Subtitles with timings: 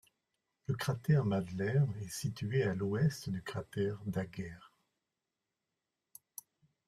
[0.65, 4.71] Le cratère Mädler est situé à l'ouest du cratère Daguerre.